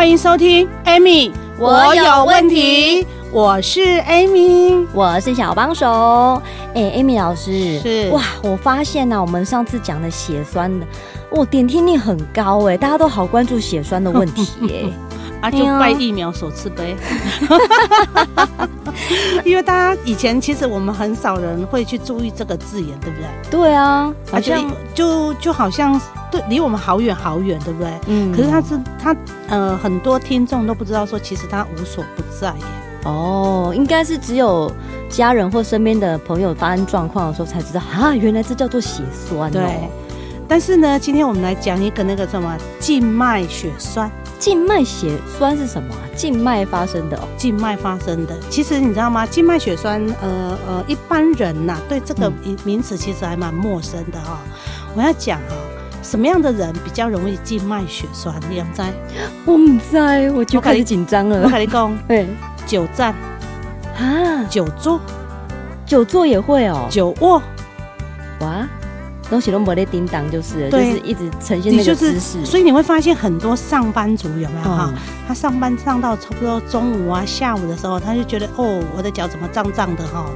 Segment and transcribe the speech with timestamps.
[0.00, 3.06] 欢迎收听，Amy，我有问题。
[3.30, 6.40] 我是 Amy，我是小帮手。
[6.74, 10.86] 哎，Amy 老师，是哇，我发现呢、啊，我们上次讲的血栓的，
[11.32, 14.90] 哇，点听率很高哎，大家都好关注血栓的问题哎。
[15.40, 16.96] 啊，就拜疫苗所赐呗。
[19.44, 23.26] 因为大家以前其实我们很少人会去注意这个字眼，对不对？
[23.50, 25.98] 对啊，好像就就好像
[26.30, 27.90] 对离我们好远好远，对不对？
[28.06, 28.30] 嗯。
[28.32, 29.16] 可是他是他
[29.48, 32.64] 呃，很多听众都不知道说，其实他无所不在耶。
[33.04, 34.70] 哦，应该是只有
[35.08, 39.50] 家人或身边的朋友发生状况的时候才知道啊，原来这叫做血栓哦。
[39.50, 39.88] 对。
[40.46, 44.10] 但是呢，今天我们来讲一个那个什么静脉血栓。
[44.40, 45.94] 静脉血栓是什么？
[46.16, 48.34] 静脉发生的哦，静脉发生的。
[48.48, 49.26] 其实你知道吗？
[49.26, 54.38] 静脉血栓，呃呃，一般人呐、啊，对这个名名词其实还蛮陌生的哈、哦。
[54.96, 55.52] 我要讲啊，
[56.02, 58.34] 什么样的人比较容易静脉血栓？
[58.48, 58.82] 你不知？
[59.44, 61.42] 我不知，我就开始紧张了。
[61.42, 62.26] 我跟你讲， 对，
[62.66, 63.14] 久站
[63.98, 64.98] 啊，久坐，
[65.84, 67.42] 久坐也会哦，久卧，
[68.40, 68.66] 哇。
[69.30, 74.92] 东西都没得叮当，就是就是一直呈现那个姿势，所以你会发现很多上班族有没有哈？
[75.28, 80.26] 他上班上到差不多中午啊、下午的时候，他就觉得哦，我的脚怎么胀胀的哈？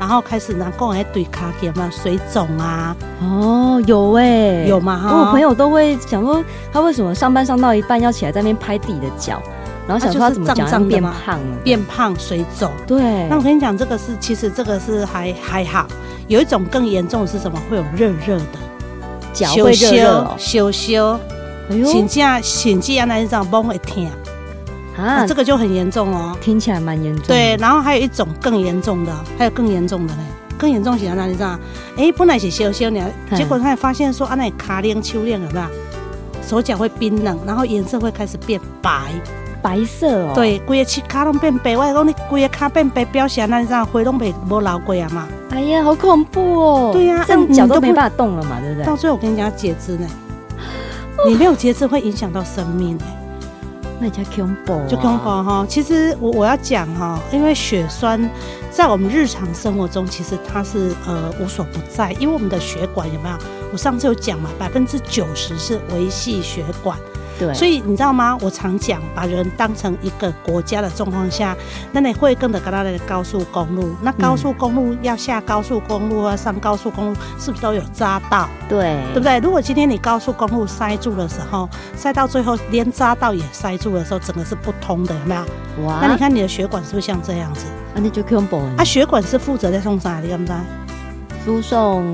[0.00, 2.96] 然后开始拿过来对卡有没有水肿啊？
[3.22, 4.98] 哦，有哎，有吗？
[4.98, 9.40] 哈，我朋友都会想说，他为什么上班上到一半要起来在那边拍自己的脚，
[9.86, 12.72] 然后想说他怎么脚变胖了，变胖水肿。
[12.84, 15.86] 对，那我跟你讲，这个是其实这个是还还好。
[16.30, 17.60] 有一种更严重的是什么？
[17.68, 18.44] 会有热热的
[19.32, 21.18] 脚会热热，羞羞，
[21.84, 24.08] 请假请假那一种崩会疼
[24.96, 27.24] 啊，这个就很严重哦，听起来蛮严重。
[27.26, 30.20] 对，然后还有一种更严重的，还有更严重的嘞，
[30.56, 31.32] 更严重是哪里？
[31.32, 31.58] 知道？
[31.96, 33.04] 哎，本来是羞羞呢，
[33.34, 35.68] 结果他发现说啊，那卡冷秋冷了吧，
[36.46, 39.10] 手脚会冰冷，然后颜色会开始变白。
[39.60, 45.26] 白色哦，对，规个膝卡拢变白，我讲你规个卡变白，表示那啥灰拢被无流过啊嘛。
[45.50, 46.90] 哎呀，好恐怖哦！
[46.92, 48.84] 对呀、啊，这样脚都没办法动了嘛，对不对？
[48.84, 50.06] 到最后我跟你讲截肢呢，
[51.26, 53.06] 你没有截肢会影响到生命哎，
[53.98, 55.66] 那叫恐怖，就恐怖哈。
[55.68, 58.30] 其实我我要讲哈，因为血栓
[58.70, 63.36] 在我们日常生活中，其实它是呃无所不在，因为我们的血管有没有？
[63.72, 66.96] 我上次有讲嘛，百分之九十是维系血管。
[67.40, 68.36] 对，所以你知道吗？
[68.42, 71.56] 我常讲，把人当成一个国家的状况下，
[71.90, 78.46] 那你会跟着跟他的高速公路，那高速公路要下高速公路啊，上高速公路是不是都有匝道？
[78.68, 79.38] 对，对不对？
[79.38, 85.86] 如果今天你高速公路塞住的时候，塞到最后连匝道也塞住的时候，整个是不通的，有没有？
[85.86, 86.00] 哇！
[86.02, 87.64] 那你看你的血管是不是像这样子？
[87.94, 88.60] 那你就恐怖。
[88.76, 90.20] 啊，血管是负责在送啥？
[90.20, 90.56] 你知不知道？
[91.42, 92.12] 输送。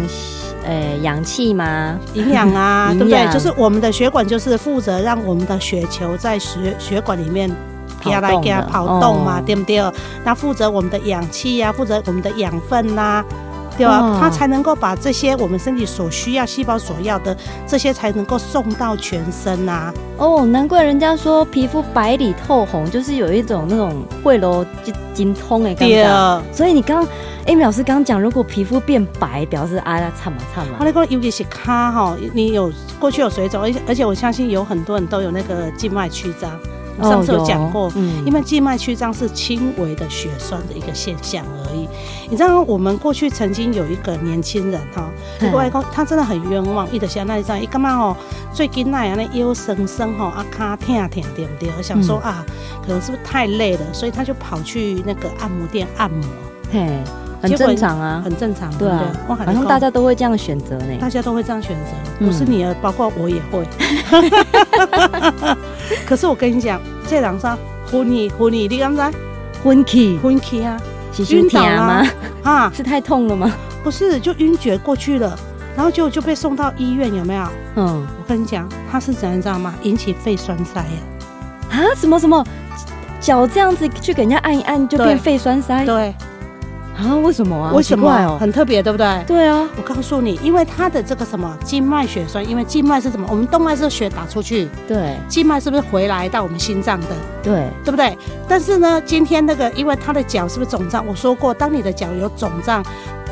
[0.67, 1.97] 呃，氧气吗？
[2.15, 3.33] 营养啊， 对不对？
[3.33, 7.49] 就是我们的血管，就是负责让我们的血球在血血管里面
[8.03, 9.81] 跑来给它跑动嘛，对不对？
[10.25, 13.25] 那负责我们的氧气呀，负责我们的养分呐，
[13.77, 14.19] 对吧？
[14.21, 19.93] 它才能够把这些我们身体所需要、细胞所要的这些，才能够送到全身呐。
[20.17, 26.05] 哦，难怪人家说皮肤白里透红，就是有一种那种会喽就精通哎，对。
[26.53, 27.07] 所以你刚。
[27.47, 30.71] Amy 老师刚刚讲，如果皮肤变白，表示啊，差嘛差嘛。
[30.81, 36.51] 我那个尤其是卡哈，你有过去有水肿，而且而且我相信有很多人都有那个静脉曲张。
[36.99, 41.89] 我上次有讲过，嗯，因为静脉曲张是轻微的血栓的一个现象而已。
[42.29, 45.09] 你知道我们过去曾经有一个年轻人哈，
[45.41, 48.17] 那个外公他真的很冤枉，一直想那一张，一干嘛哦，
[48.53, 51.71] 最近那样那腰酸酸哈，啊卡疼疼对不对？
[51.77, 52.45] 我想说啊，
[52.83, 56.27] 可能是不是太累了，所以他就跑去那个按摩店按摩。
[56.73, 56.89] 嘿。
[57.43, 60.97] 很正常啊，很正常，对啊，好像大家都会这样选择呢。
[60.99, 63.65] 大家都会这样选择，不是你啊，包括我也会。
[66.07, 67.57] 可是我跟你讲，这两张
[67.91, 69.13] 昏你昏你，你刚才
[69.63, 70.81] 昏气昏气啊，
[71.31, 72.07] 晕倒了吗？
[72.43, 73.53] 啊， 是太痛了吗？
[73.83, 75.39] 不是，就晕厥过去了，
[75.77, 77.47] 然后就就被送到医院，有没有？
[77.77, 79.75] 嗯，我跟你讲，他是怎样，你知道吗？
[79.83, 80.89] 引起肺栓塞呀？
[81.71, 81.95] 啊？
[81.95, 82.45] 什么什么？
[83.21, 85.85] 脚这样子去给人家按一按，就变肺栓塞？
[85.87, 86.15] 对。
[86.97, 87.15] 啊？
[87.17, 87.73] 为什么啊？
[87.73, 88.11] 为什么？
[88.11, 89.25] 哦，很特别，对不对？
[89.27, 93.27] 对啊，我告诉你，因为它的这个什么静脉血栓，因为静脉是什么？
[93.31, 97.09] 我们动脉是血打出去，对，静脉是不是回来到我们心脏的？
[97.43, 98.17] 对，对不对？
[98.49, 101.07] 但是呢，今天那个，因为他的脚是不是肿胀？
[101.07, 102.83] 我说过，当你的脚有肿胀、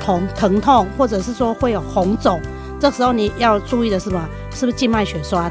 [0.01, 2.41] 痛、疼痛，或者是说会有红肿，
[2.79, 4.29] 这时候你要注意的是什么？
[4.55, 5.51] 是不是静脉血栓？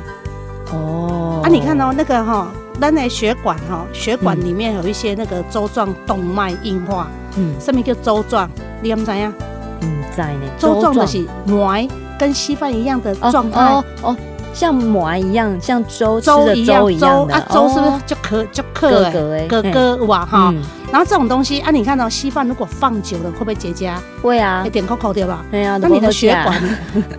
[0.72, 2.48] 哦，啊，你看到、哦、那个哈、哦，
[2.80, 7.08] 那那血管哈、哦，血管里面有一些那个粥状动脉硬化。
[7.38, 8.50] 嗯，什么叫粥状？
[8.82, 9.34] 你有没有知呀？
[9.82, 10.42] 嗯，在呢。
[10.58, 11.90] 粥状的是糜，
[12.20, 13.60] 跟稀饭一样的状态。
[13.62, 14.18] 哦哦，
[14.54, 20.54] 像糜一样，像粥粥一样粥啊，粥是不是就可就可哎，哥哥哇哈。
[20.92, 23.96] 然后这种东西啊，你看到稀饭如果放久了会不会结痂？
[24.22, 25.44] 会啊，一点扣扣对吧？
[25.50, 25.78] 对啊。
[25.82, 26.62] 那你的血管，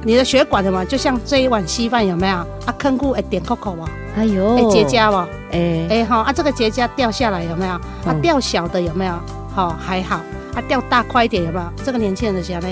[0.05, 2.37] 你的血管的嘛，就像这一碗稀饭有没有？
[2.37, 3.85] 啊，坑固一点扣扣吧。
[4.17, 5.27] 哎呦，会结痂吧？
[5.51, 7.73] 哎哎哈，啊这个结痂掉下来有没有？
[7.73, 9.15] 啊掉小的有没有？
[9.55, 10.21] 好、哦、还好，
[10.53, 11.65] 它、啊、掉大块一点有没有？
[11.85, 12.69] 这个年轻人的时候呢，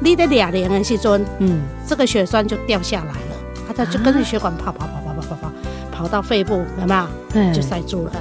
[0.00, 5.52] 你的俩年的时阵，嗯，这个血栓就掉下来了，它、啊、就跟着血管跑跑跑跑跑跑跑，
[5.90, 7.04] 跑到肺部有没有？
[7.34, 8.12] 嗯，就塞住了。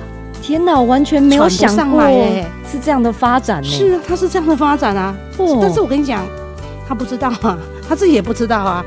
[0.41, 2.01] 天哪，我完全没有想过
[2.69, 3.69] 是这样的发展呢。
[3.69, 5.15] 是啊，他是这样的发展啊。
[5.37, 6.25] 哦、但是我跟你讲，
[6.87, 7.57] 他不知道啊，
[7.87, 8.83] 他自己也不知道啊，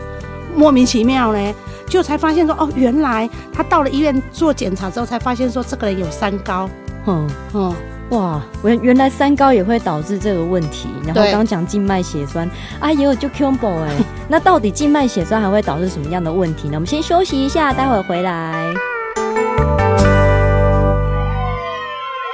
[0.54, 1.54] 莫名其妙呢，
[1.86, 6.68] 就才发现说哦，原来他到了医院做检查之后，才发现说这个人有三高。
[7.06, 7.74] 嗯嗯。
[8.10, 10.88] 哇，原原来三高也会导致这个问题。
[11.04, 12.48] 然后刚讲静脉血栓，
[12.78, 13.90] 啊，也有就 combo 哎。
[14.28, 16.74] 那到底静脉血栓还会导致什么样的问题呢？
[16.74, 18.72] 我们先休息一下，待会儿回来。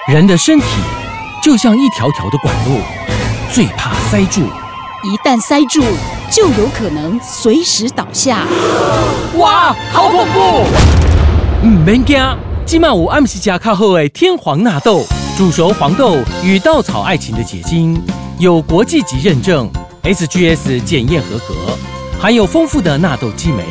[0.08, 0.66] 人的身体
[1.42, 2.80] 就像一条条的管路，
[3.52, 4.42] 最怕塞住。
[5.02, 5.82] 一旦塞住，
[6.30, 8.44] 就有可能随时倒下。
[9.38, 10.64] 哇，好恐怖！
[11.64, 12.20] 唔免惊，
[12.66, 15.04] 今晚有暗时加卡好诶天皇纳豆。
[15.36, 18.00] 煮熟黄豆与稻草爱情的结晶，
[18.38, 19.70] 有国际级认证
[20.02, 21.54] ，SGS 检验合格，
[22.20, 23.64] 含有丰富的纳豆激酶，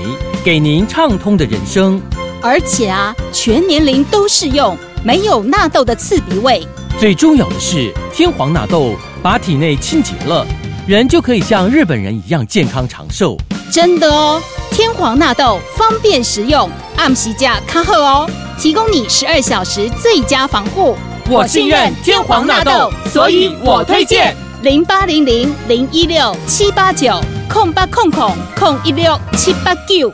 [0.44, 2.02] 给您畅通的人生。
[2.42, 6.66] 而且啊，全年龄都适用，没有纳豆的刺鼻味。
[6.98, 10.46] 最重要的是，天皇纳豆把体内清洁了，
[10.88, 13.38] 人就可以像日本人一样健康长寿。
[13.72, 14.42] 真的哦，
[14.72, 16.68] 天皇纳豆方便实用，
[16.98, 20.98] 按时价卡好哦，提供你十二小时最佳防护。
[21.32, 30.12] 我信任天皇纳豆，所以我推荐零八零零零一六七八九空八空空空一六七八九。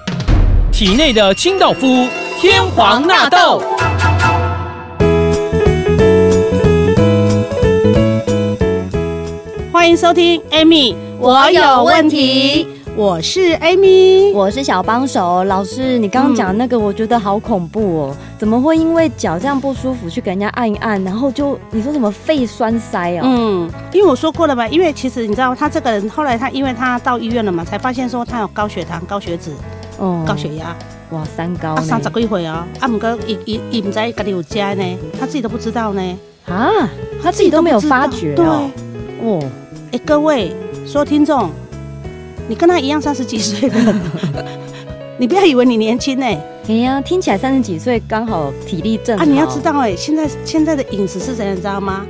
[0.74, 2.06] 体内的清道夫，
[2.42, 3.64] 天皇纳豆。
[9.72, 12.75] 欢迎收听，Amy，我有问题。
[12.98, 15.44] 我是 Amy，我是小帮手。
[15.44, 18.16] 老师，你刚刚讲那个，我觉得好恐怖哦！
[18.38, 23.24] 怎么会因为脚这样不舒服去给人家按一按，然后就你说什么肺栓塞哦？
[23.26, 29.52] 嗯，因为我说过了嘛，因为其实你知道，他这个人后来他因为他到医院了嘛，才发现说他有高血糖、高血脂、
[29.98, 30.74] 哦、高血压。
[31.10, 31.74] 哇，三高！
[31.74, 36.02] 啊，三十几岁啊，啊，唔过伊伊伊唔知家里有家呢，他自己都不知道呢。
[36.46, 36.72] 啊，
[37.22, 38.36] 他自己都没有发觉哦。
[38.38, 39.40] 对哦，
[39.88, 40.56] 哎、欸，各位
[40.86, 41.52] 说听众。
[42.48, 43.96] 你跟他一样三十几岁了，
[45.18, 46.42] 你不要以为你年轻呢、欸。
[46.68, 49.28] 哎呀，听起来三十几岁刚好体力正好啊！
[49.28, 52.06] 你要知道哎、欸，现在现在的饮食是怎样，你知道吗？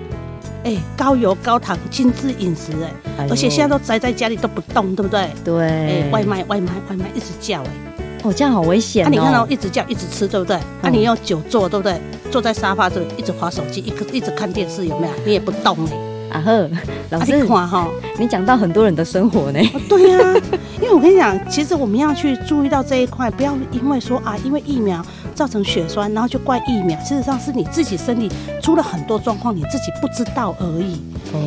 [0.64, 2.72] 哎、欸，高油高糖精致饮食
[3.18, 5.30] 哎、而且现在都宅在家里都不动，对不对？
[5.44, 5.62] 对。
[5.62, 9.08] 哎、欸，外卖外卖外卖一直叫哎、欸，哦，这样好危险、哦。
[9.08, 10.56] 啊，你看到一直叫一直吃，对不对？
[10.56, 12.00] 嗯、啊，你用久坐，对不对？
[12.32, 15.14] 坐在沙发这里一直划手机，一个一直看电视，有没有？
[15.26, 16.05] 你也不动哎、欸。
[16.36, 16.70] 啊呵，
[17.12, 17.88] 老师，你看哈，
[18.20, 19.60] 你讲到很多人的生活呢。
[19.88, 20.36] 对呀、啊，
[20.82, 27.00] 因为我跟你讲，其实我们要去注意到这一块，不要因为说啊，因为疫苗造成血栓，然后就怪疫苗。
[27.00, 28.30] 事实上是你自己身体
[28.62, 31.02] 出了很多状况，你自己不知道而已。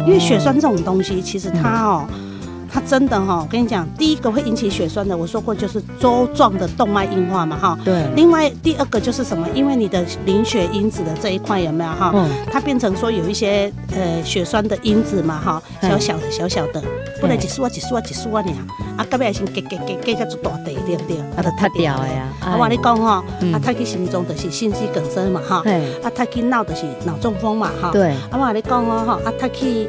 [0.07, 2.07] 因为血栓这种东西，其实它哦。
[2.11, 2.28] 嗯
[2.71, 7.79] 它真的哈，我跟你讲，第一个会引起血栓的，我说过就是周状的动脉硬化嘛哈。
[7.85, 8.05] 对。
[8.15, 9.47] 另外第二个就是什么？
[9.55, 12.13] 因为你的凝血因子的这一块有没有哈？
[12.15, 12.29] 嗯。
[12.53, 16.83] 它变成说有一些呃血栓的因子嘛哈，小小的小小的，
[17.21, 18.67] 不能几束啊几束啊几束啊你啊，
[18.99, 21.19] 啊隔壁先给给给给个做大地对不对？
[21.37, 22.29] 啊都塌掉了呀。
[22.59, 25.63] 我跟你讲哈，啊他去心脏的是心肌梗塞嘛哈。
[26.03, 27.91] 啊他去脑的是脑中风嘛哈。
[27.93, 28.11] 对。
[28.31, 29.89] 啊我跟你讲哦哈，啊他去。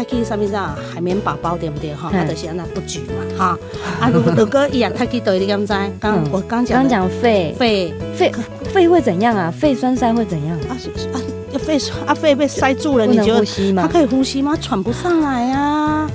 [0.00, 2.08] 他去上面啥海绵宝宝对不对哈？
[2.10, 3.58] 他就是那不举嘛哈。
[4.00, 8.32] 啊，如果如果一样，他去对你刚才刚我刚讲刚讲肺肺肺
[8.64, 9.50] 肺会怎样啊？
[9.50, 10.72] 肺栓塞会怎样啊？
[11.12, 13.44] 啊，肺啊肺被塞住了，你觉得
[13.76, 14.56] 他可以呼吸吗？
[14.58, 16.08] 喘不上来呀。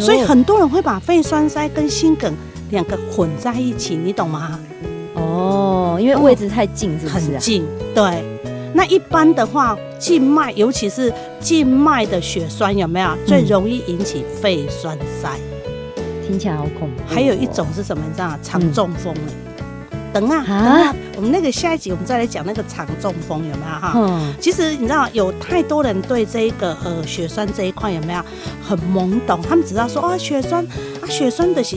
[0.00, 2.34] 所以很多人会把肺栓塞跟心梗
[2.70, 4.58] 两个混在一起，你懂吗？
[5.14, 7.14] 哦，因为位置太近，是不是？
[7.14, 7.64] 很近，
[7.94, 8.24] 对。
[8.74, 15.28] 那一般的话，静脉尤其是静脉的血栓有没有最容易引起肺栓塞？
[16.26, 17.02] 听起来好恐怖。
[17.06, 18.02] 还有一种是什么？
[18.06, 18.38] 你知道吗？
[18.42, 19.14] 肠中风。
[20.12, 23.92] 等啊，等啊，我们那个下一集我们再来讲那个肠中风有没有哈？
[23.94, 28.22] 嗯，其实你知道有太多人对这一个呃血栓这一块有没有
[28.62, 29.40] 很懵懂？
[29.42, 30.66] 他们只知道说啊血栓
[31.02, 31.76] 啊血栓的是。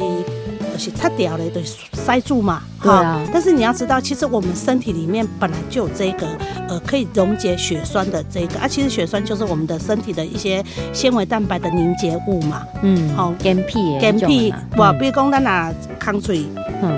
[0.77, 1.63] 是太屌了，对，
[1.93, 3.21] 塞住嘛，对啊。
[3.33, 6.27] 但是你要知道，其实我们身体里面本来就有这个，
[6.67, 8.67] 呃，可以溶解血栓的这个啊。
[8.67, 10.63] 其实血栓就是我们的身体的一些
[10.93, 12.63] 纤维蛋白的凝结物嘛。
[12.81, 16.45] 嗯，好，干皮，干皮，哇，比如讲咱拿康水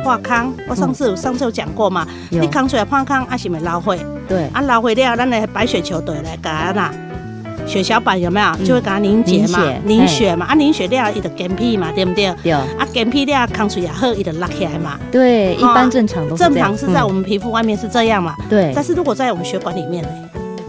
[0.03, 3.99] 化康，我上次上次有讲过嘛，你康水化康，啊是咪老血？
[4.27, 6.93] 对，啊老血了，咱的白血球对来干啦。
[7.65, 12.33] 血小板有没有就会给它凝结嘛，凝血嘛，啊凝血了，伊就干皮嘛，对不对？
[12.43, 12.51] 对。
[12.51, 14.99] 啊干皮了，康水也好，伊就拉起来嘛。
[15.11, 18.35] 对，一般正常都正常是在我们皮肤外面是这样嘛。
[18.49, 18.71] 对。
[18.75, 20.09] 但是如果在我们血管里面呢？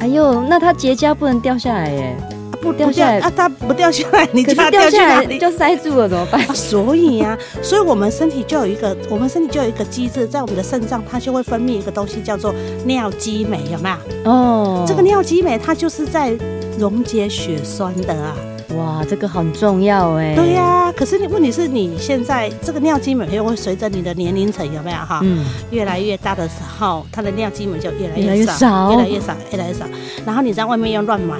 [0.00, 2.16] 哎呦，那它结痂不能掉下来耶？
[2.64, 6.40] 不掉下来啊，它不掉下来， 你就它掉下来就塞住了怎么办？
[6.54, 12.52] 所以呀，所以我们身体就有一个，我们身体就有一个机制，在我们的肾脏，它就会分泌一个东西叫做
[12.84, 13.88] 尿激酶，有没
[14.24, 14.32] 有？
[14.32, 14.84] 哦。
[14.88, 16.36] 这个尿激酶它就是在。
[16.76, 18.34] 溶解血栓的啊，
[18.76, 20.34] 哇，这个很重要哎。
[20.34, 25.20] 对呀、啊，可是你问题是你现在这个尿激酶又会随着你的年龄层有没有哈？
[25.22, 29.86] 嗯，越来越大的时候，它的尿激酶就越来越少，越来越少，越来越少。
[30.26, 31.36] 然后你在外面又乱买，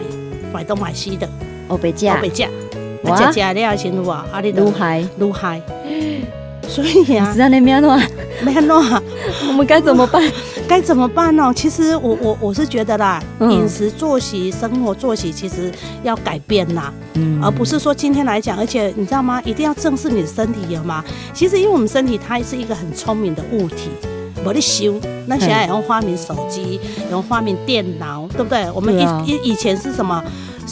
[0.55, 1.29] 买东买西的，
[1.67, 2.49] 欧北价，欧北价，
[3.19, 5.61] 加加料钱多啊，阿里都嗨，都嗨。
[6.67, 8.01] 所以呀，实在那边乱，
[8.43, 9.03] 没乱，
[9.49, 10.23] 我们该怎么办？
[10.67, 11.53] 该怎么办呢？
[11.55, 15.71] 其实我我我是觉得啦，饮食作息、生活作息其实
[16.03, 19.43] 要改变啦，嗯，而不是说今天来讲，而且你知道吗？
[19.45, 21.05] 一定要正视你的身体有吗？
[21.35, 23.91] 其实因为我们身体它是一个很聪明的物体，
[24.45, 25.01] 没得修。
[25.27, 26.79] 那现在也用发明手机，
[27.11, 28.71] 用发明电脑，对不对？
[28.73, 30.23] 我们以以以前是什么？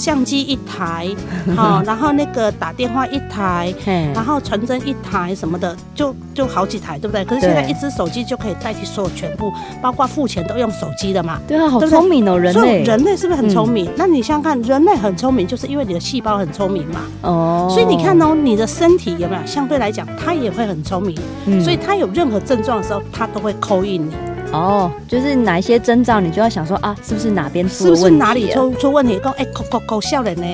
[0.03, 1.07] 相机一台，
[1.55, 3.73] 好，然后那个打电话一台，
[4.13, 7.25] 然后传真一台什么的，就就好几台，对不对？
[7.25, 11.39] 可是现在一只手机就可以代替所有全部，包括付钱都用手机的嘛。
[11.47, 12.61] 对啊，好聪明哦，人类。
[12.61, 13.89] 所以人类是不是很聪明？
[13.97, 17.03] 那你想想看，人类很聪明，就是因为你的细胞很聪明嘛。
[17.21, 17.69] 哦。
[17.71, 21.17] 所以你看哦，你的身体有没有相对来讲，它也会很聪明。
[21.63, 24.13] 所以它有任何症状的时候，它都会 call in 你。
[24.53, 27.97] 哦，就是哪一些征兆，你就要想说啊，是不是哪边出问题？
[27.97, 29.19] 是不是哪里出出问题？
[29.23, 30.47] 讲哎，咳咳咳，笑人呢？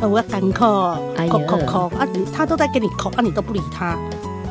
[0.00, 3.96] 呃，我要干咳，咳咳咳啊，他都在给你咳啊，你都不理他，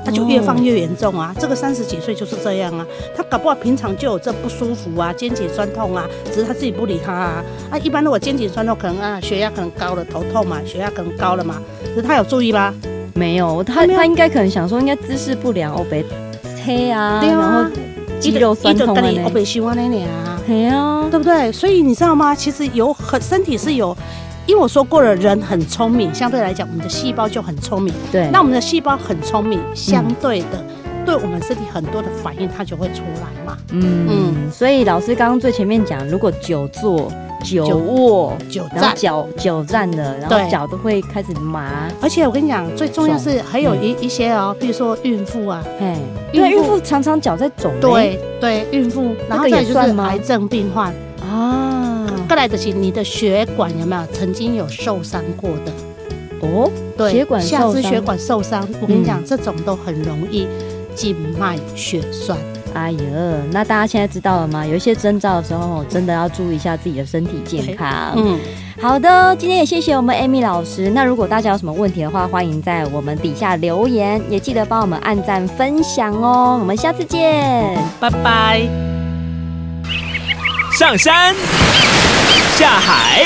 [0.03, 1.33] 他就越放越严重啊。
[1.35, 2.85] 哦、这个三十几岁就是这样啊，
[3.15, 7.43] 他搞不好平常就有这不舒服啊，肩颈酸痛啊，只是他自己不理他啊。
[7.69, 11.61] 啊，一般如果肩颈酸痛，可能啊血压可能高了，头痛嘛，血压可能高了嘛，
[11.93, 12.73] 可是他有注意吗？
[13.13, 16.03] 没有，他他应该可能想说，应该姿势不良哦，被
[16.65, 17.69] 黑啊然后。
[18.19, 19.22] 肌肉酸痛呢？
[19.24, 21.51] 我被喜欢的呢啊，对啊，对不对？
[21.51, 22.34] 所以你知道吗？
[22.34, 23.95] 其实有很身体是有，
[24.45, 27.93] 因为我说过了，人很聪明，相对来讲，我们的细胞就很聪明。
[28.12, 33.57] 对，那我们的细胞很聪明，相对的，嗯、对我们身体很多的反应，它就会出来嘛。
[33.72, 37.12] 嗯嗯，所以老师刚刚最前面讲，如果久坐。
[37.45, 41.87] 久卧、久站、脚久站的，然后脚都会开始麻。
[42.01, 45.97] 而且我跟你讲，最重要是还有一一些哦，比如说孕妇啊，哎，
[46.33, 47.71] 因为孕妇常常脚在肿。
[47.79, 52.07] 对对，孕妇，然后再就是癌症病患啊。
[52.27, 55.71] 过来的是你的血管有没有曾经有受伤过的？
[56.41, 60.47] 哦，对，血管下肢血管受伤，我跟你讲，这种都很容易
[60.95, 62.37] 静脉血栓。
[62.75, 63.00] 哎呀，
[63.51, 64.65] 那大家现在知道了吗？
[64.65, 68.13] 有一些征兆的时候，真的要注意一下自己的身体健康。
[68.17, 68.38] 嗯，
[68.82, 70.89] 好的，今天也谢谢我们 Amy 老师。
[70.89, 76.58] 那如果大家有什么问题的话，欢迎在我们底下留言，也记得帮我们按赞分享哦。
[76.60, 78.62] 我们下次见，拜拜。
[80.77, 81.34] 上山
[82.58, 83.24] 下海，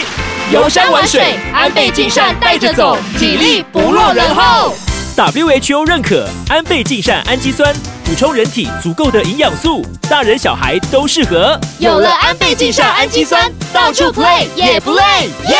[0.54, 4.76] 游山玩水，安倍晋善带着走，体力不落人后。
[5.16, 7.74] WHO 认可安倍晋善氨基酸。
[8.10, 11.56] 补充人体足够的营养素，大人小孩都适合。
[11.78, 15.56] 有了安倍晋善氨基酸，到处 play 也不累，耶！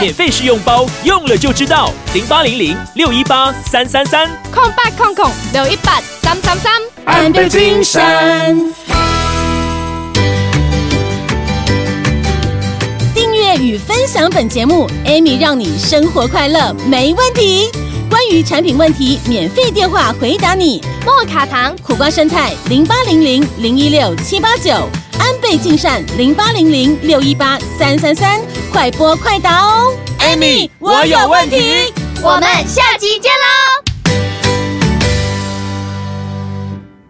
[0.00, 1.92] 免费试用包，用了就知道。
[2.12, 6.72] 零八零零六一八三三三，空八空空六一八三三三。
[7.04, 8.56] 安倍晋善。
[13.14, 17.70] 订阅与分享本节目，Amy 让你生活快乐没问题。
[18.18, 20.82] 关于产品问题，免费电话回答你。
[21.06, 24.72] 莫卡糖、苦瓜生态零八零零零一六七八九，
[25.20, 28.40] 安倍晋善零八零零六一八三三三，
[28.72, 29.96] 快播快答哦。
[30.18, 31.94] Amy，我有问题。
[32.20, 33.67] 我们下集见啦！